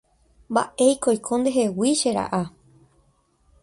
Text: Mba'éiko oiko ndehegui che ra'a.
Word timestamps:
Mba'éiko 0.51 1.07
oiko 1.13 1.33
ndehegui 1.39 1.91
che 1.99 2.09
ra'a. 2.17 2.41